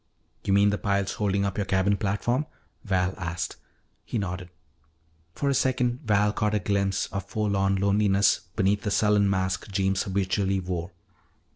"You 0.45 0.51
mean 0.51 0.71
the 0.71 0.79
piles 0.79 1.13
holding 1.13 1.45
up 1.45 1.59
your 1.59 1.65
cabin 1.65 1.95
platform?" 1.95 2.47
Val 2.83 3.13
asked. 3.19 3.57
He 4.03 4.17
nodded. 4.17 4.49
For 5.35 5.47
a 5.47 5.53
second 5.53 5.99
Val 6.05 6.33
caught 6.33 6.55
a 6.55 6.59
glimpse 6.59 7.05
of 7.11 7.25
forlorn 7.27 7.75
loneliness 7.75 8.39
beneath 8.55 8.81
the 8.81 8.89
sullen 8.89 9.29
mask 9.29 9.69
Jeems 9.69 10.01
habitually 10.01 10.59
wore. 10.59 10.89